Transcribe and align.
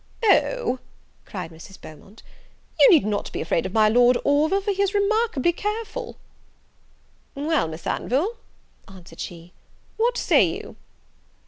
"O," 0.23 0.79
cried 1.27 1.51
Mrs. 1.51 1.79
Beaumont, 1.79 2.23
"you 2.79 2.89
need 2.89 3.05
not 3.05 3.31
be 3.31 3.39
afraid 3.39 3.67
of 3.67 3.71
my 3.71 3.87
Lord 3.87 4.17
Orville, 4.25 4.59
for 4.61 4.71
he 4.71 4.81
is 4.81 4.95
remarkably 4.95 5.53
careful." 5.53 6.17
"Well, 7.35 7.67
Miss 7.67 7.85
Anville," 7.85 8.37
answered 8.87 9.19
she, 9.19 9.53
"what 9.97 10.17
say 10.17 10.43
you?" 10.43 10.75